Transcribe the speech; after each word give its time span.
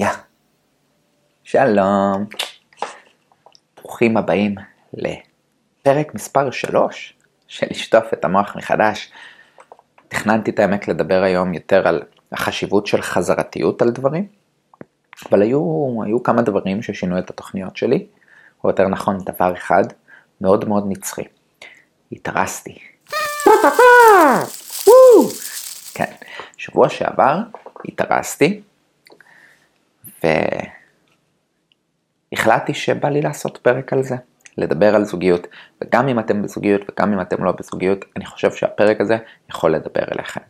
יא. 0.00 0.08
שלום. 1.44 2.24
ברוכים 3.76 4.16
הבאים 4.16 4.54
לפרק 4.92 6.14
מספר 6.14 6.50
3 6.50 7.14
של 7.48 7.66
לשטוף 7.70 8.12
את 8.12 8.24
המוח 8.24 8.56
מחדש. 8.56 9.12
תכננתי 10.08 10.50
את 10.50 10.58
האמת 10.58 10.88
לדבר 10.88 11.22
היום 11.22 11.54
יותר 11.54 11.88
על 11.88 12.02
החשיבות 12.32 12.86
של 12.86 13.02
חזרתיות 13.02 13.82
על 13.82 13.90
דברים, 13.90 14.26
אבל 15.30 15.42
היו, 15.42 15.62
היו 16.04 16.22
כמה 16.22 16.42
דברים 16.42 16.82
ששינו 16.82 17.18
את 17.18 17.30
התוכניות 17.30 17.76
שלי, 17.76 18.06
או 18.64 18.70
יותר 18.70 18.88
נכון 18.88 19.18
דבר 19.18 19.54
אחד 19.54 19.84
מאוד 20.40 20.68
מאוד 20.68 20.84
נצחי. 20.88 21.24
התארסתי. 22.12 22.78
כן, 25.94 26.12
שבוע 26.56 26.88
שעבר 26.88 27.38
התארסתי, 27.84 28.60
והחלטתי 32.32 32.74
שבא 32.74 33.08
לי 33.08 33.20
לעשות 33.20 33.58
פרק 33.62 33.92
על 33.92 34.02
זה, 34.02 34.16
לדבר 34.58 34.94
על 34.94 35.04
זוגיות, 35.04 35.46
וגם 35.82 36.08
אם 36.08 36.18
אתם 36.18 36.42
בזוגיות 36.42 36.80
וגם 36.88 37.12
אם 37.12 37.20
אתם 37.20 37.44
לא 37.44 37.52
בזוגיות, 37.52 38.04
אני 38.16 38.26
חושב 38.26 38.52
שהפרק 38.52 39.00
הזה 39.00 39.16
יכול 39.50 39.74
לדבר 39.74 40.04
אליכם. 40.12 40.40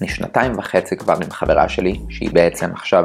אני 0.00 0.08
שנתיים 0.08 0.58
וחצי 0.58 0.96
כבר 0.96 1.14
עם 1.24 1.30
חברה 1.30 1.68
שלי, 1.68 2.00
שהיא 2.10 2.30
בעצם 2.32 2.70
עכשיו 2.72 3.04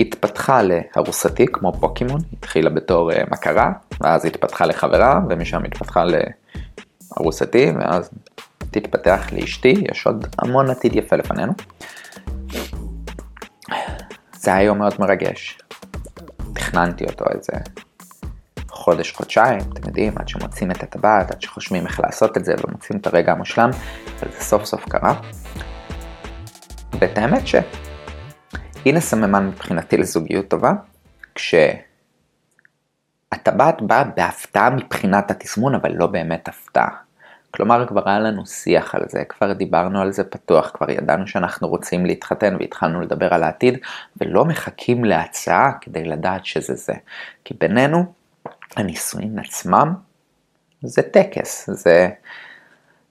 התפתחה 0.00 0.60
לארוסתי 0.62 1.46
כמו 1.52 1.72
פוקימון, 1.72 2.20
התחילה 2.32 2.70
בתור 2.70 3.12
uh, 3.12 3.14
מכרה, 3.30 3.72
ואז 4.00 4.24
התפתחה 4.24 4.66
לחברה, 4.66 5.20
ומשם 5.28 5.64
התפתחה 5.64 6.04
לארוסתי, 7.16 7.72
ואז 7.78 8.10
תתפתח 8.70 9.26
לאשתי, 9.32 9.84
יש 9.92 10.06
עוד 10.06 10.26
המון 10.38 10.70
עתיד 10.70 10.96
יפה 10.96 11.16
לפנינו. 11.16 11.52
זה 14.32 14.54
היה 14.54 14.62
יום 14.62 14.78
מאוד 14.78 14.94
מרגש. 14.98 15.58
תכננתי 16.54 17.04
אותו 17.04 17.24
איזה 17.34 17.52
חודש, 18.70 19.12
חודשיים, 19.12 19.60
אתם 19.72 19.88
יודעים, 19.88 20.12
עד 20.18 20.28
שמוצאים 20.28 20.70
את 20.70 20.82
הטבעת, 20.82 21.30
עד 21.30 21.42
שחושבים 21.42 21.86
איך 21.86 22.00
לעשות 22.00 22.36
את 22.36 22.44
זה 22.44 22.54
ומוצאים 22.64 22.98
את 22.98 23.06
הרגע 23.06 23.32
המושלם, 23.32 23.70
אבל 24.20 24.32
זה 24.32 24.44
סוף 24.44 24.64
סוף 24.64 24.88
קרה. 24.88 25.20
ואת 27.00 27.18
האמת 27.18 27.46
ש... 27.46 27.54
הנה 28.86 29.00
סממן 29.00 29.46
מבחינתי 29.46 29.96
לזוגיות 29.96 30.48
טובה, 30.48 30.72
כשהטבעת 31.34 31.82
באה 33.82 34.04
בהפתעה 34.04 34.70
מבחינת 34.70 35.30
התזמון, 35.30 35.74
אבל 35.74 35.92
לא 35.94 36.06
באמת 36.06 36.48
הפתעה. 36.48 37.07
כלומר, 37.50 37.86
כבר 37.86 38.08
היה 38.08 38.18
לנו 38.18 38.46
שיח 38.46 38.94
על 38.94 39.02
זה, 39.08 39.24
כבר 39.28 39.52
דיברנו 39.52 40.00
על 40.00 40.12
זה 40.12 40.24
פתוח, 40.24 40.70
כבר 40.74 40.90
ידענו 40.90 41.26
שאנחנו 41.26 41.68
רוצים 41.68 42.06
להתחתן 42.06 42.56
והתחלנו 42.60 43.00
לדבר 43.00 43.34
על 43.34 43.42
העתיד, 43.42 43.78
ולא 44.20 44.44
מחכים 44.44 45.04
להצעה 45.04 45.72
כדי 45.80 46.04
לדעת 46.04 46.46
שזה 46.46 46.74
זה. 46.74 46.94
כי 47.44 47.54
בינינו, 47.60 48.04
הנישואים 48.76 49.38
עצמם 49.38 49.94
זה 50.82 51.02
טקס, 51.02 51.70
זה, 51.70 52.08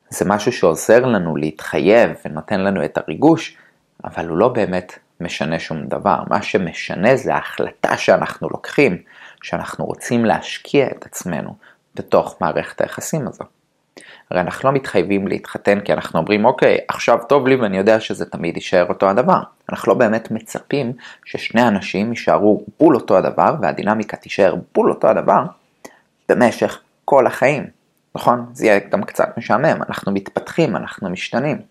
זה 0.10 0.26
משהו 0.26 0.52
שעוזר 0.52 1.06
לנו 1.06 1.36
להתחייב 1.36 2.10
ונותן 2.26 2.60
לנו 2.60 2.86
את 2.86 2.98
הריגוש, 2.98 3.58
אבל 4.04 4.28
הוא 4.28 4.38
לא 4.38 4.48
באמת 4.48 5.00
משנה 5.20 5.60
שום 5.60 5.88
דבר. 5.88 6.24
מה 6.30 6.42
שמשנה 6.42 7.16
זה 7.16 7.36
ההחלטה 7.36 7.98
שאנחנו 7.98 8.50
לוקחים, 8.50 8.98
שאנחנו 9.44 9.86
רוצים 9.86 10.26
להשקיע 10.26 10.88
את 10.88 11.06
עצמנו 11.06 11.56
בתוך 11.96 12.38
מערכת 12.42 12.82
היחסים 12.82 13.28
הזו. 13.28 13.44
הרי 14.32 14.42
אנחנו 14.42 14.70
לא 14.70 14.76
מתחייבים 14.76 15.28
להתחתן 15.28 15.80
כי 15.80 15.94
אנחנו 15.94 16.20
אומרים 16.20 16.46
אוקיי, 16.46 16.78
עכשיו 16.88 17.20
טוב 17.30 17.48
לי 17.48 17.56
ואני 17.56 17.78
יודע 17.78 18.00
שזה 18.00 18.26
תמיד 18.26 18.56
יישאר 18.56 18.86
אותו 18.90 19.10
הדבר. 19.10 19.40
אנחנו 19.70 19.94
לא 19.94 19.98
באמת 20.00 20.32
מצפים 20.32 20.94
ששני 21.26 21.68
אנשים 21.68 22.10
יישארו 22.10 22.66
בול 22.80 22.96
אותו 22.96 23.18
הדבר 23.18 23.56
והדינמיקה 23.62 24.18
תישאר 24.18 24.56
בול 24.76 24.90
אותו 24.90 25.08
הדבר 25.08 25.44
במשך 26.30 26.80
כל 27.06 27.28
החיים. 27.28 27.68
נכון? 28.16 28.46
זה 28.54 28.66
יהיה 28.66 28.80
גם 28.80 29.04
קצת 29.04 29.38
משעמם, 29.38 29.84
אנחנו 29.90 30.12
מתפתחים, 30.12 30.76
אנחנו 30.76 31.10
משתנים. 31.10 31.62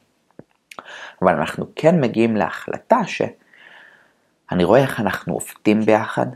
אבל 1.23 1.35
אנחנו 1.35 1.67
כן 1.77 2.01
מגיעים 2.01 2.37
להחלטה 2.37 2.99
שאני 3.07 4.65
רואה 4.65 4.81
איך 4.81 5.01
אנחנו 5.01 5.35
עובדים 5.35 5.81
ביחד, 5.81 6.27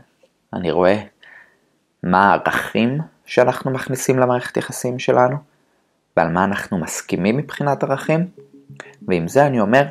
אני 0.53 0.71
רואה 0.71 1.01
מה 2.03 2.29
הערכים 2.29 2.97
שאנחנו 3.25 3.71
מכניסים 3.71 4.19
למערכת 4.19 4.57
יחסים 4.57 4.99
שלנו, 4.99 5.50
ועל 6.17 6.31
מה 6.31 6.43
אנחנו 6.43 6.77
מסכימים 6.77 7.37
מבחינת 7.37 7.83
ערכים, 7.83 8.27
ועם 9.07 9.27
זה 9.27 9.47
אני 9.47 9.59
אומר, 9.59 9.85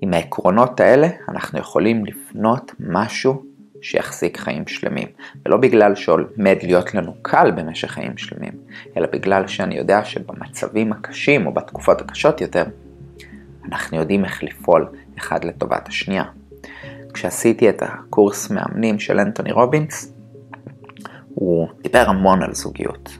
עם 0.00 0.14
העקרונות 0.14 0.80
האלה 0.80 1.08
אנחנו 1.28 1.58
יכולים 1.58 2.04
לבנות 2.04 2.72
משהו 2.80 3.42
שיחזיק 3.82 4.36
חיים 4.36 4.66
שלמים. 4.66 5.08
ולא 5.44 5.56
בגלל 5.56 5.94
שעומד 5.94 6.56
להיות 6.62 6.94
לנו 6.94 7.14
קל 7.22 7.50
במשך 7.50 7.90
חיים 7.90 8.18
שלמים, 8.18 8.52
אלא 8.96 9.06
בגלל 9.12 9.46
שאני 9.46 9.76
יודע 9.76 10.04
שבמצבים 10.04 10.92
הקשים 10.92 11.46
או 11.46 11.54
בתקופות 11.54 12.00
הקשות 12.00 12.40
יותר, 12.40 12.64
אנחנו 13.64 13.96
יודעים 13.96 14.24
איך 14.24 14.42
לפעול 14.42 14.88
אחד 15.18 15.44
לטובת 15.44 15.88
השנייה. 15.88 16.24
כשעשיתי 17.14 17.68
את 17.68 17.82
הקורס 17.82 18.50
מאמנים 18.50 18.98
של 18.98 19.20
אנטוני 19.20 19.52
רובינס, 19.52 20.12
הוא 21.34 21.68
דיבר 21.82 22.04
המון 22.08 22.42
על 22.42 22.54
זוגיות. 22.54 23.18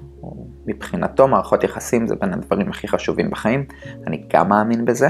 מבחינתו 0.66 1.28
מערכות 1.28 1.64
יחסים 1.64 2.06
זה 2.06 2.14
בין 2.16 2.32
הדברים 2.32 2.68
הכי 2.68 2.88
חשובים 2.88 3.30
בחיים, 3.30 3.64
אני 4.06 4.24
גם 4.32 4.48
מאמין 4.48 4.84
בזה. 4.84 5.08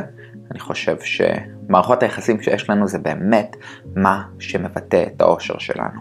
אני 0.51 0.61
חושב 0.61 0.97
שמערכות 1.01 2.03
היחסים 2.03 2.43
שיש 2.43 2.71
לנו 2.71 2.89
זה 2.89 2.99
באמת 2.99 3.57
מה 3.97 4.23
שמבטא 4.39 5.05
את 5.07 5.21
האושר 5.21 5.59
שלנו. 5.59 6.01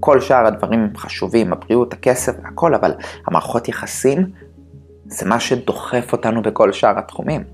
כל 0.00 0.20
שאר 0.20 0.46
הדברים 0.46 0.92
חשובים, 0.96 1.52
הבריאות, 1.52 1.92
הכסף, 1.92 2.32
הכל, 2.44 2.74
אבל 2.74 2.94
המערכות 3.26 3.68
יחסים 3.68 4.26
זה 5.06 5.28
מה 5.28 5.40
שדוחף 5.40 6.12
אותנו 6.12 6.42
בכל 6.42 6.72
שאר 6.72 6.98
התחומים. 6.98 7.44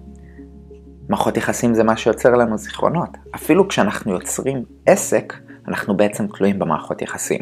מערכות 1.08 1.36
יחסים 1.36 1.74
זה 1.74 1.84
מה 1.84 1.96
שיוצר 1.96 2.34
לנו 2.34 2.58
זיכרונות. 2.58 3.08
אפילו 3.34 3.68
כשאנחנו 3.68 4.12
יוצרים 4.12 4.64
עסק, 4.86 5.34
אנחנו 5.68 5.96
בעצם 5.96 6.26
תלויים 6.26 6.58
במערכות 6.58 7.02
יחסים. 7.02 7.40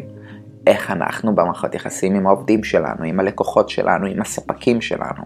איך 0.67 0.91
אנחנו 0.91 1.35
במערכות 1.35 1.75
יחסים 1.75 2.15
עם 2.15 2.27
העובדים 2.27 2.63
שלנו, 2.63 3.03
עם 3.03 3.19
הלקוחות 3.19 3.69
שלנו, 3.69 4.05
עם 4.05 4.21
הספקים 4.21 4.81
שלנו. 4.81 5.23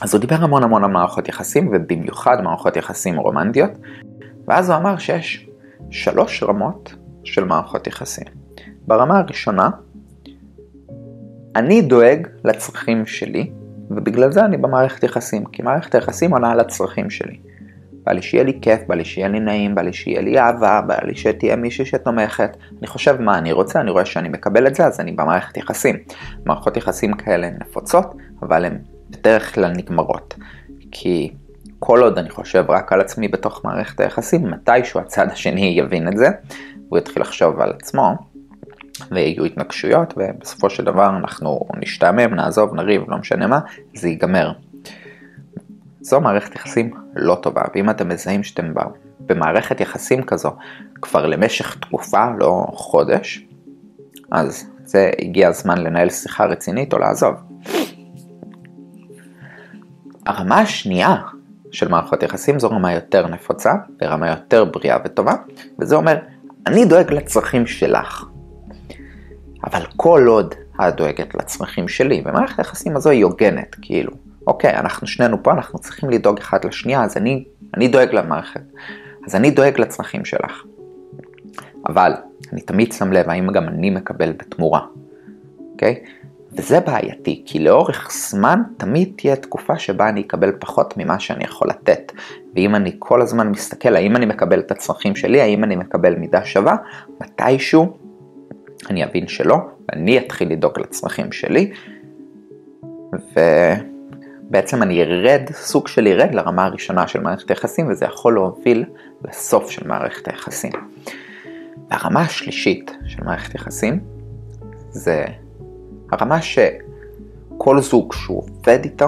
אז 0.00 0.14
הוא 0.14 0.20
דיבר 0.20 0.36
המון 0.36 0.62
המון 0.62 0.84
על 0.84 0.90
מערכות 0.90 1.28
יחסים, 1.28 1.70
ובמיוחד 1.72 2.40
מערכות 2.40 2.76
יחסים 2.76 3.16
רומנטיות, 3.16 3.70
ואז 4.48 4.70
הוא 4.70 4.76
אמר 4.76 4.98
שיש 4.98 5.48
שלוש 5.90 6.42
רמות 6.42 6.94
של 7.24 7.44
מערכות 7.44 7.86
יחסים. 7.86 8.24
ברמה 8.86 9.18
הראשונה, 9.18 9.70
אני 11.56 11.82
דואג 11.82 12.26
לצרכים 12.44 13.06
שלי, 13.06 13.50
ובגלל 13.90 14.32
זה 14.32 14.44
אני 14.44 14.56
במערכת 14.56 15.02
יחסים, 15.02 15.44
כי 15.44 15.62
מערכת 15.62 15.94
היחסים 15.94 16.32
עונה 16.32 16.50
על 16.50 16.60
הצרכים 16.60 17.10
שלי. 17.10 17.40
בא 18.06 18.12
לי 18.12 18.22
שיהיה 18.22 18.44
לי 18.44 18.58
כיף, 18.62 18.80
בא 18.86 18.94
לי 18.94 19.04
שיהיה 19.04 19.28
לי 19.28 19.40
נעים, 19.40 19.74
בא 19.74 19.82
לי 19.82 19.92
שיהיה 19.92 20.20
לי 20.20 20.38
אהבה, 20.38 20.80
בא 20.80 20.94
לי 21.02 21.16
שתהיה 21.16 21.56
מישהי 21.56 21.84
שתומכת. 21.84 22.56
אני 22.78 22.86
חושב 22.86 23.20
מה 23.20 23.38
אני 23.38 23.52
רוצה, 23.52 23.80
אני 23.80 23.90
רואה 23.90 24.04
שאני 24.04 24.28
מקבל 24.28 24.66
את 24.66 24.74
זה, 24.74 24.86
אז 24.86 25.00
אני 25.00 25.12
במערכת 25.12 25.56
יחסים. 25.56 25.96
מערכות 26.46 26.76
יחסים 26.76 27.12
כאלה 27.12 27.50
נפוצות, 27.60 28.14
אבל 28.42 28.64
הן 28.64 28.78
בדרך 29.10 29.54
כלל 29.54 29.72
נגמרות. 29.76 30.34
כי 30.90 31.32
כל 31.78 32.02
עוד 32.02 32.18
אני 32.18 32.30
חושב 32.30 32.64
רק 32.68 32.92
על 32.92 33.00
עצמי 33.00 33.28
בתוך 33.28 33.64
מערכת 33.64 34.00
היחסים, 34.00 34.50
מתישהו 34.50 35.00
הצד 35.00 35.28
השני 35.30 35.74
יבין 35.78 36.08
את 36.08 36.16
זה, 36.16 36.28
הוא 36.88 36.98
יתחיל 36.98 37.22
לחשוב 37.22 37.60
על 37.60 37.70
עצמו, 37.70 38.14
ויהיו 39.10 39.44
התנגשויות, 39.44 40.14
ובסופו 40.16 40.70
של 40.70 40.84
דבר 40.84 41.08
אנחנו 41.16 41.60
נשתעמם, 41.76 42.34
נעזוב, 42.34 42.74
נריב, 42.74 43.02
לא 43.08 43.18
משנה 43.18 43.46
מה, 43.46 43.58
זה 43.94 44.08
ייגמר. 44.08 44.52
זו 46.00 46.20
מערכת 46.20 46.54
יחסים 46.54 46.90
לא 47.16 47.38
טובה, 47.42 47.62
ואם 47.74 47.90
אתם 47.90 48.08
מזהים 48.08 48.42
שאתם 48.42 48.72
במערכת 49.20 49.80
יחסים 49.80 50.22
כזו 50.22 50.50
כבר 51.02 51.26
למשך 51.26 51.76
תקופה, 51.80 52.26
לא 52.38 52.66
חודש, 52.72 53.46
אז 54.30 54.66
זה 54.84 55.10
הגיע 55.20 55.48
הזמן 55.48 55.78
לנהל 55.78 56.10
שיחה 56.10 56.44
רצינית 56.44 56.92
או 56.92 56.98
לעזוב. 56.98 57.34
הרמה 60.26 60.58
השנייה 60.58 61.16
של 61.72 61.88
מערכות 61.88 62.22
יחסים 62.22 62.58
זו 62.58 62.70
רמה 62.70 62.92
יותר 62.92 63.26
נפוצה, 63.26 63.72
ורמה 64.02 64.30
יותר 64.30 64.64
בריאה 64.64 64.98
וטובה, 65.04 65.34
וזה 65.78 65.96
אומר, 65.96 66.18
אני 66.66 66.84
דואג 66.84 67.12
לצרכים 67.12 67.66
שלך. 67.66 68.24
אבל 69.64 69.82
כל 69.96 70.24
עוד 70.28 70.54
את 70.88 70.96
דואגת 70.96 71.34
לצרכים 71.34 71.88
שלי, 71.88 72.22
ומערכת 72.24 72.58
היחסים 72.58 72.96
הזו 72.96 73.10
היא 73.10 73.24
הוגנת, 73.24 73.76
כאילו, 73.82 74.12
אוקיי, 74.50 74.76
אנחנו 74.76 75.06
שנינו 75.06 75.42
פה, 75.42 75.52
אנחנו 75.52 75.78
צריכים 75.78 76.10
לדאוג 76.10 76.38
אחד 76.38 76.64
לשנייה, 76.64 77.04
אז 77.04 77.16
אני, 77.16 77.44
אני 77.76 77.88
דואג 77.88 78.14
למערכת. 78.14 78.60
אז 79.26 79.34
אני 79.34 79.50
דואג 79.50 79.80
לצרכים 79.80 80.24
שלך. 80.24 80.64
אבל 81.86 82.12
אני 82.52 82.60
תמיד 82.60 82.92
שם 82.92 83.12
לב 83.12 83.30
האם 83.30 83.52
גם 83.52 83.68
אני 83.68 83.90
מקבל 83.90 84.32
בתמורה, 84.32 84.80
אוקיי? 85.72 85.94
וזה 86.52 86.80
בעייתי, 86.80 87.42
כי 87.46 87.58
לאורך 87.58 88.10
זמן 88.12 88.62
תמיד 88.76 89.12
תהיה 89.16 89.36
תקופה 89.36 89.78
שבה 89.78 90.08
אני 90.08 90.20
אקבל 90.20 90.52
פחות 90.58 90.94
ממה 90.96 91.20
שאני 91.20 91.44
יכול 91.44 91.68
לתת. 91.68 92.12
ואם 92.54 92.74
אני 92.74 92.96
כל 92.98 93.22
הזמן 93.22 93.48
מסתכל 93.48 93.96
האם 93.96 94.16
אני 94.16 94.26
מקבל 94.26 94.58
את 94.58 94.70
הצרכים 94.70 95.16
שלי, 95.16 95.40
האם 95.40 95.64
אני 95.64 95.76
מקבל 95.76 96.14
מידה 96.14 96.44
שווה, 96.44 96.76
מתישהו 97.20 97.98
אני 98.90 99.04
אבין 99.04 99.28
שלא, 99.28 99.56
ואני 99.88 100.18
אתחיל 100.18 100.52
לדאוג 100.52 100.80
לצרכים 100.80 101.32
שלי, 101.32 101.72
ובעצם 104.50 104.82
אני 104.82 105.02
ארד, 105.02 105.42
סוג 105.52 105.88
של 105.88 106.06
ירד 106.06 106.34
לרמה 106.34 106.64
הראשונה 106.64 107.06
של 107.06 107.20
מערכת 107.20 107.50
היחסים, 107.50 107.90
וזה 107.90 108.04
יכול 108.04 108.34
להוביל 108.34 108.84
לסוף 109.24 109.70
של 109.70 109.88
מערכת 109.88 110.28
היחסים. 110.28 110.72
והרמה 111.90 112.20
השלישית 112.20 112.96
של 113.06 113.24
מערכת 113.24 113.54
יחסים 113.54 114.00
זה 114.90 115.24
הרמה 116.12 116.42
שכל 116.42 117.80
זוג 117.80 118.12
שהוא 118.12 118.38
עובד 118.38 118.78
איתו, 118.84 119.06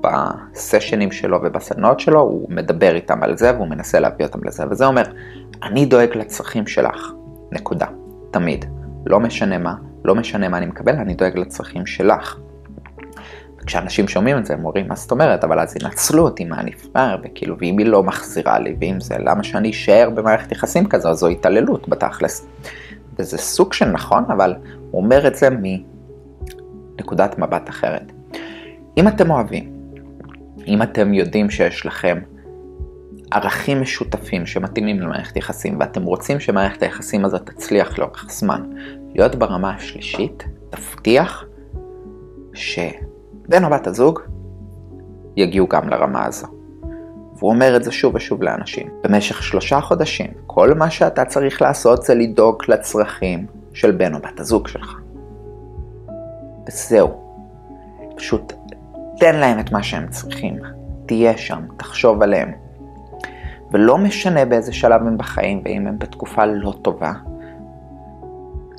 בסשנים 0.00 1.12
שלו 1.12 1.38
ובסדנאות 1.42 2.00
שלו, 2.00 2.20
הוא 2.20 2.50
מדבר 2.50 2.94
איתם 2.94 3.22
על 3.22 3.36
זה 3.36 3.54
והוא 3.54 3.68
מנסה 3.68 4.00
להביא 4.00 4.26
אותם 4.26 4.44
לזה. 4.44 4.64
וזה 4.70 4.86
אומר, 4.86 5.02
אני 5.62 5.86
דואג 5.86 6.16
לצרכים 6.16 6.66
שלך, 6.66 7.12
נקודה, 7.52 7.86
תמיד. 8.30 8.64
לא 9.06 9.20
משנה 9.20 9.58
מה, 9.58 9.74
לא 10.04 10.14
משנה 10.14 10.48
מה 10.48 10.58
אני 10.58 10.66
מקבל, 10.66 10.96
אני 10.96 11.14
דואג 11.14 11.38
לצרכים 11.38 11.86
שלך. 11.86 12.38
וכשאנשים 13.68 14.08
שומעים 14.08 14.38
את 14.38 14.46
זה, 14.46 14.54
הם 14.54 14.64
אומרים, 14.64 14.88
מה 14.88 14.94
זאת 14.94 15.10
אומרת? 15.10 15.44
אבל 15.44 15.60
אז 15.60 15.76
ינצלו 15.82 16.24
אותי 16.24 16.44
מה 16.44 16.62
נפגר, 16.62 17.16
וכאילו, 17.24 17.56
ואם 17.58 17.78
היא 17.78 17.86
לא 17.86 18.02
מחזירה 18.02 18.58
לי, 18.58 18.76
ואם 18.80 19.00
זה, 19.00 19.16
למה 19.18 19.42
שאני 19.42 19.70
אשאר 19.70 20.10
במערכת 20.14 20.52
יחסים 20.52 20.88
כזו? 20.88 21.14
זו 21.14 21.28
התעללות 21.28 21.88
בתכלס. 21.88 22.46
וזה 23.18 23.38
סוג 23.38 23.72
של 23.72 23.84
נכון, 23.84 24.24
אבל 24.28 24.54
הוא 24.90 25.02
אומר 25.02 25.26
את 25.26 25.36
זה 25.36 25.48
מנקודת 26.96 27.38
מבט 27.38 27.68
אחרת. 27.68 28.12
אם 28.96 29.08
אתם 29.08 29.30
אוהבים, 29.30 29.72
אם 30.66 30.82
אתם 30.82 31.14
יודעים 31.14 31.50
שיש 31.50 31.86
לכם 31.86 32.18
ערכים 33.30 33.80
משותפים 33.80 34.46
שמתאימים 34.46 35.00
למערכת 35.00 35.36
יחסים, 35.36 35.76
ואתם 35.80 36.02
רוצים 36.02 36.40
שמערכת 36.40 36.82
היחסים 36.82 37.24
הזאת 37.24 37.50
תצליח 37.50 37.98
לאורך 37.98 38.26
זמן, 38.30 38.62
להיות 39.14 39.34
ברמה 39.34 39.74
השלישית, 39.74 40.44
תבטיח 40.70 41.44
שבן 43.48 43.64
או 43.64 43.70
בת 43.70 43.86
הזוג 43.86 44.20
יגיעו 45.36 45.66
גם 45.66 45.88
לרמה 45.88 46.26
הזו. 46.26 46.46
והוא 47.36 47.50
אומר 47.50 47.76
את 47.76 47.84
זה 47.84 47.92
שוב 47.92 48.14
ושוב 48.14 48.42
לאנשים. 48.42 48.88
במשך 49.04 49.42
שלושה 49.42 49.80
חודשים, 49.80 50.30
כל 50.46 50.74
מה 50.74 50.90
שאתה 50.90 51.24
צריך 51.24 51.62
לעשות 51.62 52.02
זה 52.02 52.14
לדאוג 52.14 52.62
לצרכים 52.68 53.46
של 53.72 53.90
בן 53.90 54.14
או 54.14 54.18
בת 54.18 54.40
הזוג 54.40 54.68
שלך. 54.68 54.94
וזהו. 56.68 57.08
פשוט 58.16 58.52
תן 59.18 59.36
להם 59.36 59.58
את 59.58 59.72
מה 59.72 59.82
שהם 59.82 60.08
צריכים. 60.08 60.58
תהיה 61.06 61.36
שם, 61.36 61.60
תחשוב 61.76 62.22
עליהם. 62.22 62.52
ולא 63.72 63.98
משנה 63.98 64.44
באיזה 64.44 64.72
שלב 64.72 65.00
הם 65.00 65.18
בחיים, 65.18 65.62
ואם 65.64 65.86
הם 65.86 65.98
בתקופה 65.98 66.46
לא 66.46 66.74
טובה, 66.82 67.12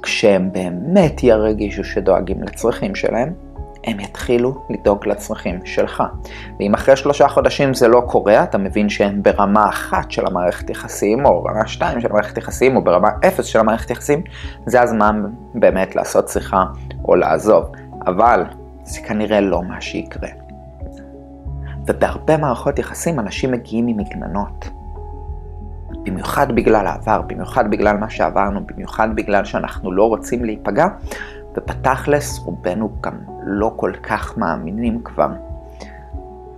כשהם 0.01 0.51
באמת 0.51 1.23
ירגישו 1.23 1.83
שדואגים 1.83 2.43
לצרכים 2.43 2.95
שלהם, 2.95 3.33
הם 3.83 3.99
יתחילו 3.99 4.65
לדאוג 4.69 5.07
לצרכים 5.07 5.59
שלך. 5.65 6.03
ואם 6.59 6.73
אחרי 6.73 6.95
שלושה 6.95 7.27
חודשים 7.27 7.73
זה 7.73 7.87
לא 7.87 8.01
קורה, 8.07 8.43
אתה 8.43 8.57
מבין 8.57 8.89
שהם 8.89 9.23
ברמה 9.23 9.69
אחת 9.69 10.11
של 10.11 10.25
המערכת 10.25 10.69
יחסים, 10.69 11.25
או 11.25 11.43
ברמה 11.43 11.67
שתיים 11.67 12.01
של 12.01 12.07
המערכת 12.11 12.37
יחסים, 12.37 12.75
או 12.75 12.83
ברמה 12.83 13.09
אפס 13.27 13.45
של 13.45 13.59
המערכת 13.59 13.91
יחסים, 13.91 14.21
זה 14.65 14.81
הזמן 14.81 15.23
באמת 15.53 15.95
לעשות 15.95 16.29
שיחה 16.29 16.65
או 17.05 17.15
לעזוב. 17.15 17.71
אבל 18.07 18.43
זה 18.83 19.01
כנראה 19.01 19.41
לא 19.41 19.63
מה 19.63 19.81
שיקרה. 19.81 20.29
ובהרבה 21.87 22.37
מערכות 22.37 22.79
יחסים 22.79 23.19
אנשים 23.19 23.51
מגיעים 23.51 23.87
עם 23.87 23.97
מגננות. 23.97 24.69
במיוחד 26.03 26.51
בגלל 26.51 26.87
העבר, 26.87 27.21
במיוחד 27.21 27.71
בגלל 27.71 27.97
מה 27.97 28.09
שעברנו, 28.09 28.59
במיוחד 28.65 29.15
בגלל 29.15 29.45
שאנחנו 29.45 29.91
לא 29.91 30.03
רוצים 30.03 30.45
להיפגע, 30.45 30.87
ובתכלס 31.59 32.39
רובנו 32.39 32.89
גם 33.01 33.13
לא 33.43 33.73
כל 33.75 33.91
כך 34.03 34.37
מאמינים 34.37 35.01
כבר 35.03 35.27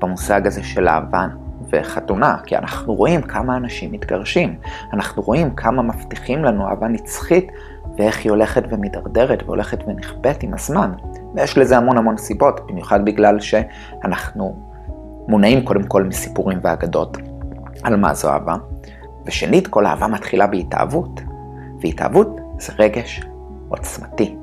במושג 0.01 0.47
הזה 0.47 0.63
של 0.63 0.87
אהבה 0.87 1.27
וחתונה, 1.69 2.37
כי 2.45 2.57
אנחנו 2.57 2.93
רואים 2.93 3.21
כמה 3.21 3.57
אנשים 3.57 3.91
מתגרשים, 3.91 4.55
אנחנו 4.93 5.23
רואים 5.23 5.55
כמה 5.55 5.81
מבטיחים 5.81 6.43
לנו 6.43 6.67
אהבה 6.67 6.87
נצחית, 6.87 7.51
ואיך 7.97 8.23
היא 8.23 8.29
הולכת 8.29 8.63
ומידרדרת 8.69 9.43
והולכת 9.43 9.79
ונכבדת 9.87 10.43
עם 10.43 10.53
הזמן. 10.53 10.91
ויש 11.35 11.57
לזה 11.57 11.77
המון 11.77 11.97
המון 11.97 12.17
סיבות, 12.17 12.67
במיוחד 12.67 13.05
בגלל 13.05 13.39
שאנחנו 13.39 14.55
מונעים 15.27 15.65
קודם 15.65 15.83
כל 15.83 16.03
מסיפורים 16.03 16.59
ואגדות 16.63 17.17
על 17.83 17.95
מה 17.95 18.13
זו 18.13 18.29
אהבה. 18.29 18.55
ושנית, 19.25 19.67
כל 19.67 19.85
אהבה 19.85 20.07
מתחילה 20.07 20.47
בהתאהבות, 20.47 21.21
והתאהבות 21.81 22.39
זה 22.57 22.73
רגש 22.79 23.21
עוצמתי. 23.69 24.40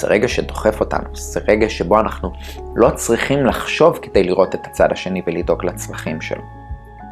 זה 0.00 0.06
רגע 0.06 0.28
שדוחף 0.28 0.80
אותנו, 0.80 1.16
זה 1.16 1.40
רגע 1.48 1.68
שבו 1.68 2.00
אנחנו 2.00 2.32
לא 2.76 2.90
צריכים 2.90 3.46
לחשוב 3.46 3.98
כדי 4.02 4.24
לראות 4.24 4.54
את 4.54 4.66
הצד 4.66 4.92
השני 4.92 5.22
ולדאוג 5.26 5.64
לצרכים 5.64 6.20
שלו. 6.20 6.42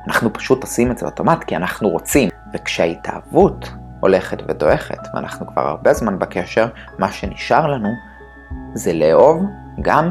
אנחנו 0.07 0.33
פשוט 0.33 0.63
עושים 0.63 0.91
את 0.91 0.99
זה 0.99 1.07
אוטומט 1.07 1.45
כי 1.45 1.57
אנחנו 1.57 1.89
רוצים, 1.89 2.29
וכשההתאהבות 2.55 3.71
הולכת 4.01 4.43
ודועכת, 4.49 4.99
ואנחנו 5.15 5.47
כבר 5.47 5.69
הרבה 5.69 5.93
זמן 5.93 6.19
בקשר, 6.19 6.67
מה 6.99 7.13
שנשאר 7.13 7.67
לנו 7.67 7.89
זה 8.75 8.93
לאהוב 8.93 9.43
גם 9.83 10.11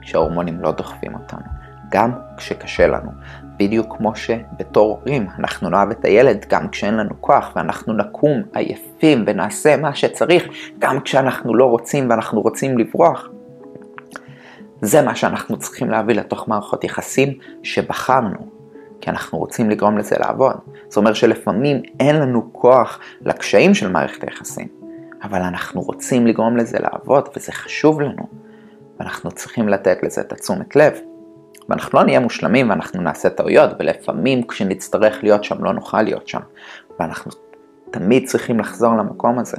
כשההורמונים 0.00 0.60
לא 0.60 0.72
דוחפים 0.72 1.14
אותנו, 1.14 1.46
גם 1.90 2.12
כשקשה 2.36 2.86
לנו. 2.86 3.10
בדיוק 3.56 3.96
כמו 3.96 4.16
שבתור 4.16 4.98
הורים 4.98 5.26
אנחנו 5.38 5.70
נאהב 5.70 5.90
את 5.90 6.04
הילד 6.04 6.46
גם 6.48 6.68
כשאין 6.68 6.96
לנו 6.96 7.14
כוח 7.20 7.52
ואנחנו 7.56 7.92
נקום 7.92 8.42
עייפים 8.54 9.24
ונעשה 9.26 9.76
מה 9.76 9.94
שצריך 9.94 10.44
גם 10.78 11.00
כשאנחנו 11.00 11.54
לא 11.54 11.64
רוצים 11.64 12.10
ואנחנו 12.10 12.40
רוצים 12.40 12.78
לברוח. 12.78 13.28
זה 14.82 15.02
מה 15.02 15.16
שאנחנו 15.16 15.58
צריכים 15.58 15.90
להביא 15.90 16.14
לתוך 16.14 16.48
מערכות 16.48 16.84
יחסים 16.84 17.38
שבחרנו, 17.62 18.38
כי 19.00 19.10
אנחנו 19.10 19.38
רוצים 19.38 19.70
לגרום 19.70 19.98
לזה 19.98 20.16
לעבוד. 20.18 20.56
זאת 20.88 20.96
אומרת 20.96 21.16
שלפעמים 21.16 21.82
אין 22.00 22.16
לנו 22.16 22.52
כוח 22.52 22.98
לקשיים 23.20 23.74
של 23.74 23.90
מערכת 23.90 24.22
היחסים, 24.24 24.68
אבל 25.22 25.42
אנחנו 25.42 25.80
רוצים 25.80 26.26
לגרום 26.26 26.56
לזה 26.56 26.78
לעבוד 26.80 27.28
וזה 27.36 27.52
חשוב 27.52 28.00
לנו, 28.00 28.22
ואנחנו 29.00 29.30
צריכים 29.30 29.68
לתת 29.68 30.02
לזה 30.02 30.20
את 30.20 30.32
התשומת 30.32 30.76
לב. 30.76 30.92
ואנחנו 31.68 31.98
לא 31.98 32.04
נהיה 32.04 32.20
מושלמים 32.20 32.70
ואנחנו 32.70 33.02
נעשה 33.02 33.30
טעויות, 33.30 33.70
ולפעמים 33.78 34.46
כשנצטרך 34.46 35.18
להיות 35.22 35.44
שם 35.44 35.64
לא 35.64 35.72
נוכל 35.72 36.02
להיות 36.02 36.28
שם. 36.28 36.40
ואנחנו 37.00 37.30
תמיד 37.90 38.26
צריכים 38.26 38.60
לחזור 38.60 38.96
למקום 38.96 39.38
הזה, 39.38 39.56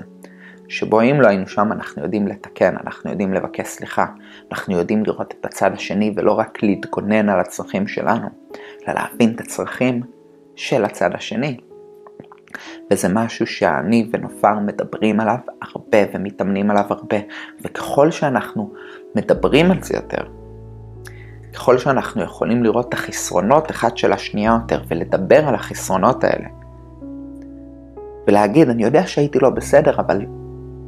שבו 0.67 1.01
אם 1.01 1.21
לא 1.21 1.27
היינו 1.27 1.47
שם 1.47 1.71
אנחנו 1.71 2.03
יודעים 2.03 2.27
לתקן, 2.27 2.75
אנחנו 2.85 3.11
יודעים 3.11 3.33
לבקש 3.33 3.67
סליחה, 3.67 4.05
אנחנו 4.51 4.77
יודעים 4.77 5.05
לראות 5.05 5.33
את 5.39 5.45
הצד 5.45 5.73
השני 5.73 6.13
ולא 6.15 6.31
רק 6.31 6.63
להתגונן 6.63 7.29
על 7.29 7.39
הצרכים 7.39 7.87
שלנו, 7.87 8.27
אלא 8.87 8.95
להבין 8.95 9.33
את 9.35 9.41
הצרכים 9.41 10.01
של 10.55 10.85
הצד 10.85 11.09
השני. 11.13 11.57
וזה 12.91 13.07
משהו 13.13 13.47
שאני 13.47 14.09
ונופר 14.11 14.59
מדברים 14.59 15.19
עליו 15.19 15.37
הרבה 15.61 15.97
ומתאמנים 16.13 16.71
עליו 16.71 16.83
הרבה, 16.89 17.17
וככל 17.61 18.11
שאנחנו 18.11 18.73
מדברים 19.15 19.71
על 19.71 19.81
זה 19.81 19.95
יותר, 19.95 20.23
ככל 21.55 21.77
שאנחנו 21.77 22.23
יכולים 22.23 22.63
לראות 22.63 22.89
את 22.89 22.93
החסרונות 22.93 23.71
אחד 23.71 23.97
של 23.97 24.13
השנייה 24.13 24.57
יותר 24.61 24.81
ולדבר 24.87 25.47
על 25.47 25.55
החסרונות 25.55 26.23
האלה. 26.23 26.47
ולהגיד, 28.27 28.69
אני 28.69 28.83
יודע 28.83 29.07
שהייתי 29.07 29.39
לא 29.39 29.49
בסדר, 29.49 29.99
אבל 29.99 30.25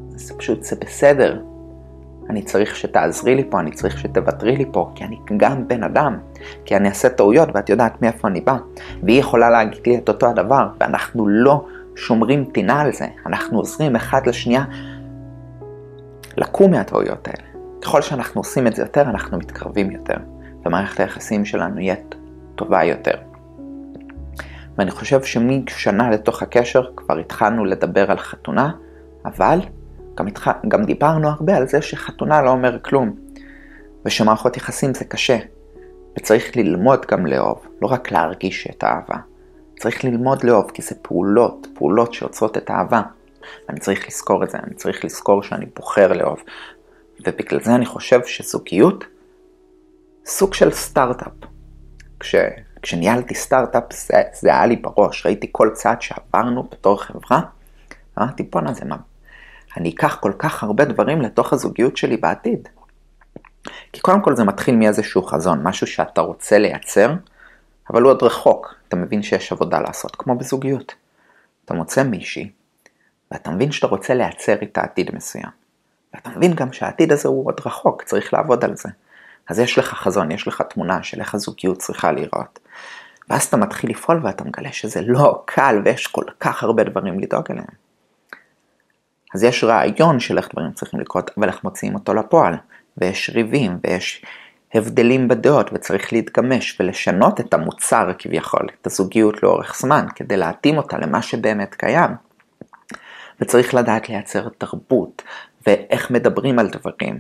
זה 0.08 0.34
פשוט, 0.38 0.64
זה 0.64 0.76
בסדר. 0.82 1.42
אני 2.30 2.42
צריך 2.42 2.76
שתעזרי 2.76 3.36
לי 3.36 3.44
פה, 3.50 3.60
אני 3.60 3.72
צריך 3.72 3.98
שתוותרי 3.98 4.56
לי 4.56 4.66
פה, 4.72 4.92
כי 4.96 5.04
אני 5.04 5.18
גם 5.38 5.68
בן 5.68 5.84
אדם, 5.84 6.18
כי 6.66 6.76
אני 6.76 6.90
אעשה 6.90 7.10
טעויות 7.10 7.50
ואת 7.54 7.70
יודעת 7.70 8.02
מאיפה 8.02 8.28
אני 8.28 8.42
בא. 8.42 8.58
והיא 9.04 9.20
יכולה 9.20 9.50
להגיד 9.50 9.82
לי 9.88 9.98
את 9.98 10.10
אותו 10.10 10.28
הדבר, 10.28 10.68
ואנחנו 10.80 11.28
לא 11.28 11.66
שומרים 11.96 12.46
טינה 12.46 12.82
על 12.82 12.94
זה, 12.94 13.08
אנחנו 13.26 13.58
עוזרים 13.58 13.96
אחד 13.96 14.28
לשנייה 14.28 14.64
לקום 16.38 16.72
מהטעויות 16.72 17.28
האלה. 17.28 17.48
ככל 17.82 18.02
שאנחנו 18.02 18.42
עושים 18.42 18.68
את 18.68 18.76
זה 18.76 18.82
יותר, 18.82 19.02
אנחנו 19.02 19.38
מתקרבים 19.38 19.92
יותר. 19.92 20.18
ומערכת 20.66 21.00
היחסים 21.00 21.46
שלנו 21.46 21.80
יהיה 21.80 21.96
טובה 22.56 22.84
יותר. 22.84 23.16
ואני 24.78 24.92
חושב 24.92 25.24
שמשנה 25.24 26.10
לתוך 26.10 26.42
הקשר 26.42 26.92
כבר 26.96 27.18
התחלנו 27.18 27.66
לדבר 27.66 28.12
על 28.12 28.18
חתונה, 28.18 28.72
אבל 29.26 29.60
גם, 30.16 30.28
התח... 30.28 30.48
גם 30.68 30.84
דיברנו 30.84 31.30
הרבה 31.30 31.58
על 31.58 31.68
זה 31.68 31.82
שחתונה 31.82 32.42
לא 32.42 32.50
אומר 32.50 32.80
כלום, 32.82 33.16
ושמערכות 34.06 34.58
יחסים 34.58 34.94
זה 34.94 35.06
קשה, 35.06 35.38
וצריך 36.18 36.58
ללמוד 36.58 37.06
גם 37.12 37.26
לאהוב, 37.26 37.68
לא 37.82 37.88
רק 37.88 38.12
להרגיש 38.12 38.68
את 38.68 38.84
האהבה. 38.84 39.16
צריך 39.80 40.04
ללמוד 40.04 40.44
לאהוב, 40.44 40.72
כי 40.72 40.82
זה 40.82 40.96
פעולות, 41.02 41.68
פעולות 41.74 42.14
שיוצרות 42.14 42.58
את 42.58 42.70
האהבה. 42.70 43.02
אני 43.70 43.80
צריך 43.80 44.08
לזכור 44.08 44.44
את 44.44 44.50
זה, 44.50 44.58
אני 44.68 44.76
צריך 44.76 45.06
לזכור 45.06 45.44
שאני 45.44 45.66
בוחר 45.76 46.14
לאהוב. 46.14 46.44
ובגלל 47.28 47.60
זה 47.64 47.76
אני 47.76 47.86
חושב 47.86 48.20
שזוגיות, 48.26 49.06
סוג 50.28 50.54
של 50.54 50.72
סטארט-אפ. 50.72 51.32
כש, 52.20 52.36
כשניהלתי 52.82 53.36
סטארט-אפ 53.36 53.84
זה, 53.94 54.22
זה 54.34 54.50
היה 54.50 54.66
לי 54.66 54.76
בראש, 54.76 55.26
ראיתי 55.26 55.48
כל 55.52 55.70
צעד 55.74 56.02
שעברנו 56.02 56.64
בתור 56.64 57.04
חברה, 57.04 57.42
אמרתי 58.20 58.44
בואנה 58.44 58.74
זה 58.74 58.86
אני 59.78 59.90
אקח 59.90 60.18
כל 60.22 60.32
כך 60.40 60.64
הרבה 60.64 60.86
דברים 60.86 61.22
לתוך 61.22 61.54
הזוגיות 61.54 61.98
שלי 61.98 62.18
בעתיד. 62.18 62.68
כי 63.94 64.02
קודם 64.02 64.22
כל 64.22 64.36
זה 64.36 64.44
מתחיל 64.44 64.76
מאיזשהו 64.76 65.24
חזון, 65.24 65.64
משהו 65.64 65.88
שאתה 65.88 66.22
רוצה 66.22 66.58
לייצר, 66.58 67.14
אבל 67.90 68.02
הוא 68.02 68.12
עוד 68.12 68.24
רחוק, 68.24 68.76
אתה 68.88 68.96
מבין 68.96 69.22
שיש 69.24 69.52
עבודה 69.52 69.80
לעשות, 69.80 70.16
כמו 70.16 70.38
בזוגיות. 70.38 70.96
אתה 71.66 71.74
מוצא 71.74 72.04
מישהי, 72.04 72.52
ואתה 73.32 73.52
מבין 73.52 73.72
שאתה 73.72 73.88
רוצה 73.88 74.14
לייצר 74.14 74.56
איתה 74.62 74.82
עתיד 74.82 75.16
מסוים. 75.16 75.52
ואתה 76.14 76.30
מבין 76.30 76.54
גם 76.54 76.74
שהעתיד 76.74 77.12
הזה 77.12 77.30
הוא 77.30 77.48
עוד 77.48 77.62
רחוק, 77.66 78.04
צריך 78.04 78.34
לעבוד 78.34 78.64
על 78.64 78.76
זה. 78.76 78.90
אז 79.50 79.60
יש 79.60 79.78
לך 79.78 79.94
חזון, 79.94 80.32
יש 80.32 80.48
לך 80.48 80.62
תמונה 80.62 81.04
של 81.04 81.20
איך 81.20 81.36
הזוגיות 81.36 81.78
צריכה 81.78 82.12
להיראות. 82.12 82.60
ואז 83.30 83.44
אתה 83.44 83.58
מתחיל 83.58 83.90
לפעול 83.90 84.20
ואתה 84.24 84.44
מגלה 84.44 84.72
שזה 84.72 85.02
לא 85.02 85.44
קל 85.46 85.82
ויש 85.86 86.08
כל 86.08 86.24
כך 86.40 86.64
הרבה 86.64 86.84
דברים 86.84 87.20
לדאוג 87.20 87.46
אליהם. 87.50 87.68
אז 89.36 89.44
יש 89.44 89.64
רעיון 89.64 90.20
של 90.20 90.38
איך 90.38 90.50
דברים 90.52 90.72
צריכים 90.72 91.00
לקרות, 91.00 91.32
אבל 91.38 91.48
איך 91.48 91.64
מוציאים 91.64 91.96
אותו 91.96 92.14
לפועל. 92.14 92.56
ויש 92.98 93.30
ריבים, 93.30 93.78
ויש 93.84 94.26
הבדלים 94.74 95.28
בדעות, 95.28 95.70
וצריך 95.74 96.14
להתגמש 96.14 96.78
ולשנות 96.80 97.40
את 97.40 97.54
המוצר 97.54 98.12
כביכול, 98.18 98.68
את 98.82 98.88
הזוגיות 98.88 99.44
לאורך 99.44 99.76
זמן, 99.80 100.06
כדי 100.16 100.38
להתאים 100.38 100.78
אותה 100.78 100.98
למה 100.98 101.22
שבאמת 101.22 101.76
קיים. 101.76 102.12
וצריך 103.42 103.74
לדעת 103.74 104.10
לייצר 104.10 104.50
תרבות, 104.58 105.22
ואיך 105.68 106.12
מדברים 106.12 106.60
על 106.60 106.70
דברים, 106.70 107.20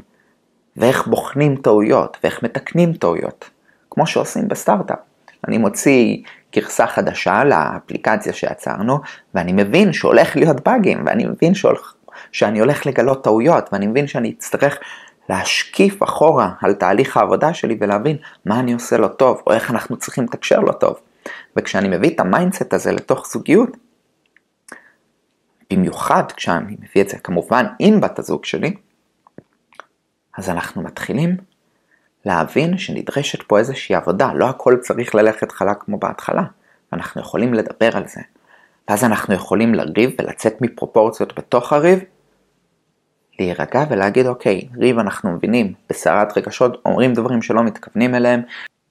ואיך 0.77 1.07
בוחנים 1.07 1.55
טעויות, 1.55 2.17
ואיך 2.23 2.43
מתקנים 2.43 2.93
טעויות, 2.93 3.49
כמו 3.89 4.07
שעושים 4.07 4.47
בסטארט-אפ. 4.47 4.99
אני 5.47 5.57
מוציא 5.57 6.17
גרסה 6.55 6.87
חדשה 6.87 7.43
לאפליקציה 7.43 8.33
שיצרנו, 8.33 8.99
ואני 9.33 9.53
מבין 9.53 9.93
שהולך 9.93 10.35
להיות 10.35 10.63
באגים, 10.63 11.03
ואני 11.05 11.25
מבין 11.25 11.55
שהולך, 11.55 11.93
שאני 12.31 12.59
הולך 12.59 12.85
לגלות 12.85 13.23
טעויות, 13.23 13.69
ואני 13.73 13.87
מבין 13.87 14.07
שאני 14.07 14.33
אצטרך 14.37 14.77
להשקיף 15.29 16.03
אחורה 16.03 16.51
על 16.61 16.73
תהליך 16.73 17.17
העבודה 17.17 17.53
שלי 17.53 17.77
ולהבין 17.79 18.17
מה 18.45 18.59
אני 18.59 18.73
עושה 18.73 18.97
לא 18.97 19.07
טוב, 19.07 19.41
או 19.47 19.53
איך 19.53 19.71
אנחנו 19.71 19.97
צריכים 19.97 20.23
לתקשר 20.23 20.59
לא 20.59 20.71
טוב. 20.71 20.99
וכשאני 21.57 21.97
מביא 21.97 22.09
את 22.09 22.19
ה 22.19 22.26
mindset 22.26 22.73
הזה 22.73 22.91
לתוך 22.91 23.27
זוגיות, 23.31 23.69
במיוחד 25.73 26.31
כשאני 26.31 26.75
מביא 26.79 27.01
את 27.01 27.09
זה 27.09 27.17
כמובן 27.17 27.65
עם 27.79 28.01
בת 28.01 28.19
הזוג 28.19 28.45
שלי, 28.45 28.73
אז 30.37 30.49
אנחנו 30.49 30.81
מתחילים 30.81 31.37
להבין 32.25 32.77
שנדרשת 32.77 33.41
פה 33.41 33.59
איזושהי 33.59 33.95
עבודה, 33.95 34.33
לא 34.33 34.49
הכל 34.49 34.77
צריך 34.81 35.15
ללכת 35.15 35.51
חלק 35.51 35.77
כמו 35.79 35.97
בהתחלה, 35.97 36.43
אנחנו 36.93 37.21
יכולים 37.21 37.53
לדבר 37.53 37.97
על 37.97 38.07
זה. 38.07 38.21
ואז 38.89 39.03
אנחנו 39.03 39.33
יכולים 39.33 39.75
לריב 39.75 40.11
ולצאת 40.21 40.61
מפרופורציות 40.61 41.39
בתוך 41.39 41.73
הריב, 41.73 41.99
להירגע 43.39 43.83
ולהגיד 43.89 44.27
אוקיי, 44.27 44.67
ריב 44.77 44.99
אנחנו 44.99 45.31
מבינים, 45.31 45.73
בסערת 45.89 46.37
רגשות 46.37 46.81
אומרים 46.85 47.13
דברים 47.13 47.41
שלא 47.41 47.63
מתכוונים 47.63 48.15
אליהם, 48.15 48.41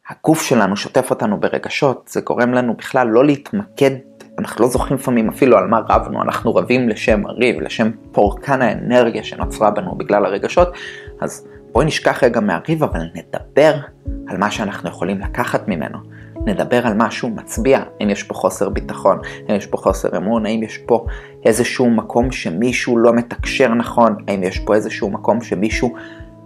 הגוף 0.08 0.42
שלנו 0.42 0.76
שוטף 0.76 1.10
אותנו 1.10 1.40
ברגשות, 1.40 2.08
זה 2.12 2.20
גורם 2.20 2.54
לנו 2.54 2.74
בכלל 2.74 3.08
לא 3.08 3.24
להתמקד, 3.24 3.90
אנחנו 4.38 4.64
לא 4.64 4.70
זוכרים 4.70 4.98
לפעמים 4.98 5.28
אפילו 5.28 5.58
על 5.58 5.66
מה 5.66 5.80
רבנו, 5.88 6.22
אנחנו 6.22 6.54
רבים 6.54 6.88
לשם 6.88 7.26
הריב, 7.26 7.60
לשם 7.60 7.90
פורקן 8.12 8.62
האנרגיה 8.62 9.24
שנוצרה 9.24 9.70
בנו 9.70 9.94
בגלל 9.94 10.26
הרגשות, 10.26 10.68
אז 11.20 11.46
בואי 11.72 11.86
נשכח 11.86 12.24
רגע 12.24 12.40
מהריב, 12.40 12.82
אבל 12.82 13.00
נדבר 13.14 13.74
על 14.28 14.36
מה 14.36 14.50
שאנחנו 14.50 14.88
יכולים 14.88 15.20
לקחת 15.20 15.68
ממנו. 15.68 15.98
נדבר 16.46 16.86
על 16.86 16.94
משהו 16.96 17.30
מצביע, 17.30 17.82
האם 18.00 18.10
יש 18.10 18.22
פה 18.22 18.34
חוסר 18.34 18.68
ביטחון, 18.68 19.18
האם 19.48 19.56
יש 19.56 19.66
פה 19.66 19.76
חוסר 19.76 20.16
אמון, 20.16 20.46
האם 20.46 20.62
יש 20.62 20.78
פה 20.78 21.06
איזשהו 21.44 21.90
מקום 21.90 22.32
שמישהו 22.32 22.98
לא 22.98 23.12
מתקשר 23.12 23.74
נכון, 23.74 24.16
האם 24.28 24.42
יש 24.42 24.58
פה 24.58 24.74
איזשהו 24.74 25.10
מקום 25.10 25.40
שמישהו 25.40 25.94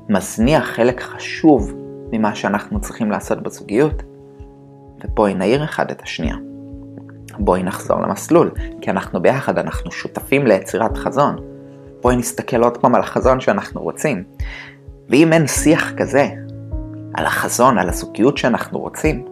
מזניח 0.08 0.64
חלק 0.64 1.00
חשוב 1.00 1.72
ממה 2.12 2.34
שאנחנו 2.34 2.80
צריכים 2.80 3.10
לעשות 3.10 3.42
בזוגיות. 3.42 4.02
ובואי 5.04 5.34
נעיר 5.34 5.64
אחד 5.64 5.90
את 5.90 6.02
השנייה. 6.02 6.36
בואי 7.38 7.62
נחזור 7.62 8.00
למסלול, 8.00 8.50
כי 8.80 8.90
אנחנו 8.90 9.22
ביחד, 9.22 9.58
אנחנו 9.58 9.90
שותפים 9.90 10.46
ליצירת 10.46 10.96
חזון. 10.96 11.36
בואי 12.00 12.16
נסתכל 12.16 12.62
עוד 12.62 12.76
פעם 12.76 12.94
על 12.94 13.00
החזון 13.00 13.40
שאנחנו 13.40 13.80
רוצים. 13.80 14.24
ואם 15.08 15.32
אין 15.32 15.46
שיח 15.46 15.92
כזה, 15.96 16.28
על 17.14 17.26
החזון, 17.26 17.78
על 17.78 17.88
הזוגיות 17.88 18.38
שאנחנו 18.38 18.78
רוצים, 18.78 19.24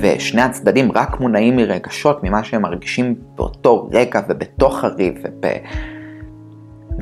ושני 0.00 0.42
הצדדים 0.42 0.92
רק 0.92 1.20
מונעים 1.20 1.56
מרגשות, 1.56 2.24
ממה 2.24 2.44
שהם 2.44 2.62
מרגישים 2.62 3.14
באותו 3.34 3.88
רגע 3.92 4.20
ובתוך 4.28 4.84
הריב, 4.84 5.14
וב... 5.24 5.50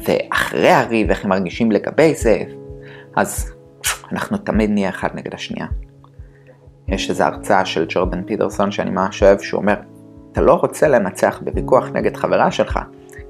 ואחרי 0.05 0.71
הריב, 0.71 1.11
איך 1.11 1.25
הם 1.25 1.31
מרגישים 1.31 1.73
לגבי 1.73 2.15
זה, 2.15 2.43
אז 3.17 3.53
אנחנו 4.13 4.37
תמיד 4.37 4.71
נהיה 4.71 4.89
אחד 4.89 5.09
נגד 5.15 5.35
השנייה. 5.35 5.67
יש 6.89 7.11
איזו 7.11 7.25
הרצאה 7.25 7.65
של 7.65 7.87
ג'ורדן 7.89 8.23
פיטרסון 8.23 8.71
שאני 8.71 8.91
ממש 8.91 9.23
אוהב, 9.23 9.39
שהוא 9.39 9.61
אומר, 9.61 9.75
אתה 10.33 10.41
לא 10.41 10.55
רוצה 10.55 10.89
לנצח 10.89 11.41
בוויכוח 11.45 11.89
נגד 11.95 12.17
חברה 12.17 12.51
שלך, 12.51 12.79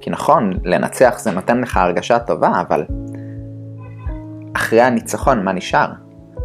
כי 0.00 0.10
נכון, 0.10 0.52
לנצח 0.64 1.18
זה 1.18 1.30
נותן 1.30 1.60
לך 1.60 1.76
הרגשה 1.76 2.18
טובה, 2.18 2.60
אבל 2.60 2.84
אחרי 4.56 4.80
הניצחון, 4.80 5.44
מה 5.44 5.52
נשאר? 5.52 5.92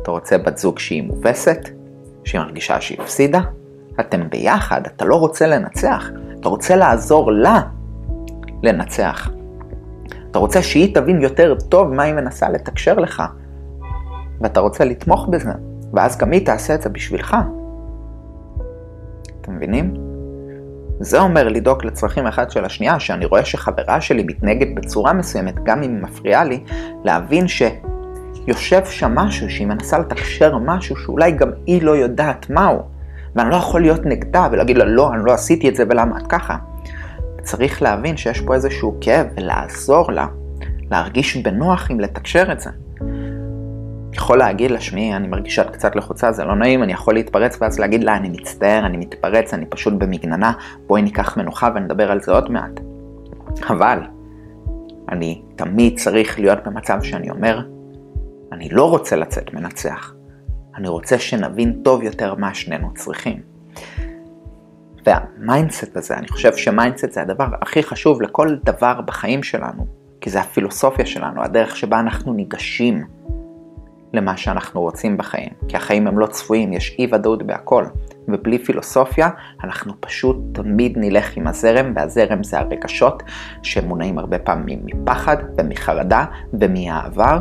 אתה 0.02 0.12
רוצה 0.12 0.38
בת 0.38 0.58
זוג 0.58 0.80
שהיא 0.80 1.04
מובסת? 1.04 1.70
שהיא 2.24 2.42
מרגישה 2.42 2.82
שהיא 2.82 3.02
הפסידה? 3.02 3.42
אתם 4.00 4.30
ביחד, 4.30 4.82
אתה 4.86 5.06
לא 5.06 5.16
רוצה 5.16 5.48
לנצח, 5.48 6.10
אתה 6.40 6.50
רוצה 6.50 6.76
לעזור 6.76 7.32
לה 7.32 7.62
לנצח. 8.64 9.30
אתה 10.32 10.40
רוצה 10.40 10.62
שהיא 10.62 10.96
תבין 10.96 11.22
יותר 11.22 11.56
טוב 11.70 11.94
מה 11.94 12.04
היא 12.04 12.14
מנסה 12.14 12.50
לתקשר 12.50 12.94
לך, 12.94 13.24
ואתה 14.42 14.60
רוצה 14.60 14.86
לתמוך 14.86 15.28
בזה, 15.32 15.52
ואז 15.94 16.18
גם 16.18 16.32
היא 16.32 16.46
תעשה 16.46 16.76
את 16.76 16.82
זה 16.82 16.90
בשבילך. 16.90 17.36
אתם 19.42 19.56
מבינים? 19.56 19.94
זה 21.04 21.20
אומר 21.20 21.48
לדאוג 21.48 21.86
לצרכים 21.86 22.28
אחד 22.28 22.52
של 22.52 22.66
השנייה, 22.66 23.00
שאני 23.00 23.26
רואה 23.26 23.46
שחברה 23.46 24.02
שלי 24.02 24.24
מתנהגת 24.24 24.68
בצורה 24.76 25.14
מסוימת, 25.14 25.64
גם 25.64 25.84
אם 25.84 25.96
היא 25.96 26.04
מפריעה 26.04 26.44
לי, 26.44 26.64
להבין 27.04 27.48
ש... 27.48 27.62
יושב 28.48 28.86
שם 28.86 29.16
משהו 29.16 29.50
שהיא 29.50 29.68
מנסה 29.68 30.00
לתקשר 30.00 30.58
משהו 30.58 30.96
שאולי 30.96 31.32
גם 31.32 31.52
היא 31.66 31.84
לא 31.84 31.92
יודעת 31.92 32.50
מהו. 32.50 32.82
ואני 33.36 33.50
לא 33.50 33.56
יכול 33.56 33.82
להיות 33.82 34.06
נגדה 34.06 34.48
ולהגיד 34.52 34.78
לה 34.78 34.86
לא, 34.86 35.14
אני 35.14 35.26
לא 35.26 35.34
עשיתי 35.34 35.70
את 35.70 35.76
זה 35.76 35.84
ולמה 35.90 36.18
את 36.18 36.28
ככה. 36.28 36.56
צריך 37.42 37.82
להבין 37.82 38.18
שיש 38.18 38.42
פה 38.42 38.56
איזשהו 38.56 38.98
כאב 39.02 39.28
ולעזור 39.38 40.12
לה 40.12 40.28
להרגיש 40.92 41.38
בנוח 41.38 41.92
עם 41.92 42.00
לתקשר 42.00 42.52
את 42.52 42.60
זה. 42.60 42.70
יכול 44.14 44.38
להגיד 44.38 44.72
לה, 44.72 44.80
שמי, 44.80 45.16
אני 45.16 45.28
מרגישה 45.28 45.64
קצת 45.64 45.96
לחוצה, 45.96 46.32
זה 46.32 46.44
לא 46.44 46.56
נעים, 46.56 46.84
אני 46.84 46.94
יכול 46.94 47.14
להתפרץ 47.14 47.58
ואז 47.62 47.80
להגיד 47.80 48.04
לה, 48.04 48.16
אני 48.16 48.30
מצטער, 48.30 48.86
אני 48.86 48.98
מתפרץ, 48.98 49.54
אני 49.54 49.66
פשוט 49.66 49.94
במגננה, 49.94 50.54
בואי 50.88 51.02
ניקח 51.02 51.38
מנוחה 51.38 51.70
ונדבר 51.76 52.12
על 52.12 52.22
זה 52.22 52.32
עוד 52.32 52.52
מעט. 52.52 52.80
אבל, 53.70 54.00
אני 55.10 55.42
תמיד 55.56 56.00
צריך 56.00 56.40
להיות 56.40 56.60
במצב 56.66 57.02
שאני 57.02 57.30
אומר, 57.30 57.60
אני 58.52 58.70
לא 58.70 58.90
רוצה 58.90 59.16
לצאת 59.16 59.54
מנצח. 59.54 60.14
אני 60.76 60.88
רוצה 60.88 61.20
שנבין 61.20 61.82
טוב 61.84 62.04
יותר 62.04 62.36
מה 62.36 62.54
שנינו 62.54 62.94
צריכים. 62.96 63.42
וה 65.06 65.26
mindset 65.26 65.98
הזה, 65.98 66.18
אני 66.18 66.28
חושב 66.28 66.56
ש 66.56 66.68
mindset 66.68 67.12
זה 67.12 67.22
הדבר 67.22 67.48
הכי 67.62 67.84
חשוב 67.84 68.22
לכל 68.22 68.56
דבר 68.64 69.02
בחיים 69.02 69.44
שלנו, 69.44 69.86
כי 70.22 70.30
זה 70.30 70.40
הפילוסופיה 70.40 71.06
שלנו, 71.06 71.44
הדרך 71.44 71.76
שבה 71.76 72.00
אנחנו 72.00 72.34
ניגשים 72.34 73.04
למה 74.14 74.38
שאנחנו 74.38 74.82
רוצים 74.82 75.18
בחיים. 75.18 75.50
כי 75.68 75.78
החיים 75.78 76.08
הם 76.08 76.20
לא 76.20 76.26
צפויים, 76.26 76.74
יש 76.74 76.96
אי 77.00 77.08
ודאות 77.12 77.44
בהכל. 77.44 77.86
ובלי 78.28 78.60
פילוסופיה, 78.60 79.30
אנחנו 79.64 79.94
פשוט 80.00 80.38
תמיד 80.54 80.94
נלך 80.98 81.38
עם 81.38 81.48
הזרם, 81.48 81.94
והזרם 81.96 82.44
זה 82.44 82.60
הרגשות 82.60 83.24
שמונעים 83.64 84.18
הרבה 84.18 84.40
פעמים 84.40 84.80
מפחד 84.86 85.38
ומחרדה 85.58 86.26
ומהעבר, 86.54 87.40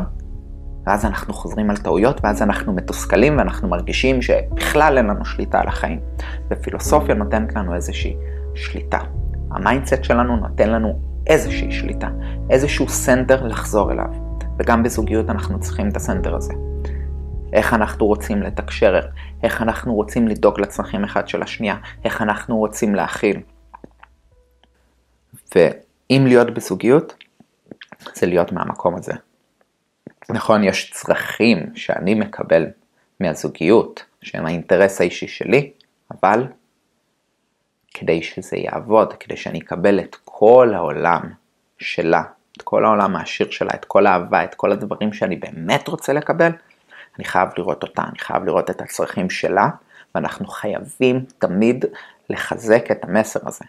ואז 0.87 1.05
אנחנו 1.05 1.33
חוזרים 1.33 1.69
על 1.69 1.77
טעויות, 1.77 2.21
ואז 2.23 2.41
אנחנו 2.41 2.73
מתוסכלים 2.73 3.37
ואנחנו 3.37 3.67
מרגישים 3.67 4.21
שבכלל 4.21 4.97
אין 4.97 5.07
לנו 5.07 5.25
שליטה 5.25 5.59
על 5.59 5.67
החיים. 5.67 5.99
ופילוסופיה 6.51 7.15
נותנת 7.15 7.55
לנו 7.55 7.75
איזושהי 7.75 8.15
שליטה. 8.55 8.99
ה 9.51 9.58
mindset 9.58 10.03
שלנו 10.03 10.37
נותן 10.37 10.69
לנו 10.69 10.99
איזושהי 11.27 11.71
שליטה, 11.71 12.07
איזשהו 12.49 12.89
center 12.89 13.47
לחזור 13.47 13.91
אליו. 13.91 14.22
וגם 14.63 14.83
בזוגיות 14.83 15.29
אנחנו 15.29 15.59
צריכים 15.59 15.89
את 15.89 15.95
ה 15.95 16.01
center 16.01 16.35
הזה. 16.35 16.53
איך 17.53 17.73
אנחנו 17.73 18.05
רוצים 18.05 18.41
לתקשר, 18.41 18.99
איך 19.43 19.61
אנחנו 19.61 19.93
רוצים 19.93 20.27
לדאוג 20.27 20.59
לצרכים 20.59 21.03
אחד 21.03 21.27
של 21.27 21.43
השנייה, 21.43 21.75
איך 22.05 22.21
אנחנו 22.21 22.57
רוצים 22.57 22.95
להכיל. 22.95 23.39
ואם 25.55 26.23
להיות 26.27 26.53
בזוגיות, 26.53 27.15
זה 28.13 28.25
להיות 28.25 28.51
מהמקום 28.51 28.95
הזה. 28.95 29.13
נכון, 30.29 30.63
יש 30.63 30.91
צרכים 30.91 31.75
שאני 31.75 32.13
מקבל 32.13 32.65
מהזוגיות, 33.19 34.05
שהם 34.21 34.45
האינטרס 34.45 35.01
האישי 35.01 35.27
שלי, 35.27 35.71
אבל 36.11 36.47
כדי 37.93 38.23
שזה 38.23 38.57
יעבוד, 38.57 39.13
כדי 39.13 39.37
שאני 39.37 39.59
אקבל 39.59 39.99
את 39.99 40.15
כל 40.25 40.71
העולם 40.75 41.21
שלה, 41.77 42.23
את 42.57 42.61
כל 42.61 42.85
העולם 42.85 43.15
העשיר 43.15 43.51
שלה, 43.51 43.71
את 43.73 43.85
כל 43.85 44.05
האהבה, 44.05 44.43
את 44.43 44.55
כל 44.55 44.71
הדברים 44.71 45.13
שאני 45.13 45.35
באמת 45.35 45.87
רוצה 45.87 46.13
לקבל, 46.13 46.51
אני 47.17 47.25
חייב 47.25 47.49
לראות 47.57 47.83
אותה, 47.83 48.01
אני 48.01 48.19
חייב 48.19 48.43
לראות 48.43 48.69
את 48.69 48.81
הצרכים 48.81 49.29
שלה, 49.29 49.69
ואנחנו 50.15 50.47
חייבים 50.47 51.25
תמיד 51.39 51.85
לחזק 52.29 52.91
את 52.91 53.03
המסר 53.03 53.39
הזה. 53.45 53.65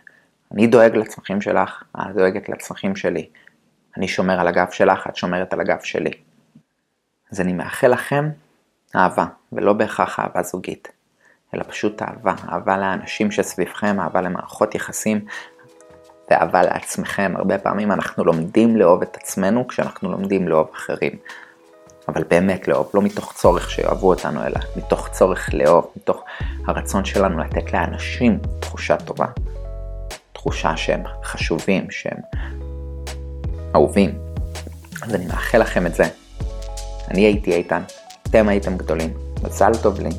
אני 0.53 0.67
דואג 0.67 0.97
לצרכים 0.97 1.41
שלך, 1.41 1.83
את 1.97 2.15
דואגת 2.15 2.49
לצרכים 2.49 2.97
שלי. 2.97 3.29
אני 3.97 4.09
שומר 4.09 4.41
על 4.41 4.49
הגב 4.49 4.71
שלך, 4.71 5.07
את 5.07 5.17
שומרת 5.17 5.53
על 5.53 5.61
הגב 5.61 5.81
שלי. 5.83 6.11
אז 7.33 7.41
אני 7.41 7.53
מאחל 7.53 7.89
לכם 7.89 8.31
אהבה, 8.97 9.27
ולא 9.53 9.73
בהכרח 9.73 10.21
אהבה 10.21 10.43
זוגית, 10.43 10.89
אלא 11.55 11.63
פשוט 11.69 12.03
אהבה, 12.03 12.35
אהבה 12.49 12.79
לאנשים 12.79 13.31
שסביבכם, 13.31 14.01
אהבה 14.01 14.21
למערכות 14.21 14.75
יחסים, 14.75 15.25
ואהבה 16.31 16.63
לעצמכם. 16.63 17.33
הרבה 17.37 17.59
פעמים 17.59 17.93
אנחנו 17.93 18.25
לומדים 18.25 18.77
לאהוב 18.77 19.03
את 19.03 19.17
עצמנו 19.17 19.69
כשאנחנו 19.69 20.11
לומדים 20.13 20.49
לאהוב 20.49 20.71
אחרים. 20.75 21.13
אבל 22.09 22.25
באמת 22.31 22.69
לאהוב, 22.69 22.91
לא 22.95 23.03
מתוך 23.03 23.33
צורך 23.33 23.71
שיאהבו 23.71 24.09
אותנו, 24.09 24.47
אלא 24.47 24.57
מתוך 24.77 25.09
צורך 25.09 25.51
לאהוב, 25.53 25.93
מתוך 25.97 26.25
הרצון 26.67 27.05
שלנו 27.05 27.39
לתת 27.39 27.73
לאנשים 27.73 28.39
תחושה 28.61 28.97
טובה. 28.97 29.27
תחושה 30.33 30.77
שהם 30.77 31.03
חשובים, 31.25 31.91
שהם 31.91 32.19
אהובים. 33.75 34.19
אז 35.03 35.15
אני 35.15 35.27
מאחל 35.27 35.59
לכם 35.59 35.87
את 35.87 35.95
זה. 35.95 36.05
אני 37.11 37.21
הייתי 37.21 37.53
איתן, 37.53 37.83
אתם 38.23 38.49
הייתם 38.49 38.77
גדולים, 38.77 39.15
מזל 39.43 39.73
טוב 39.83 40.01
לי, 40.01 40.11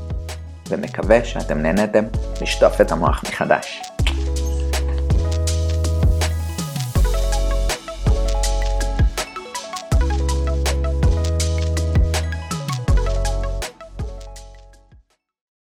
ומקווה 0.69 1.25
שאתם 1.25 1.57
נהנתם 1.57 2.03
לשטוף 2.41 2.81
את 2.81 2.91
המוח 2.91 3.23
מחדש. 3.27 3.84